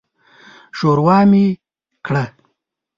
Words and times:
ښوروا 0.77 1.19
مې 1.31 1.45
کړه. 2.05 2.23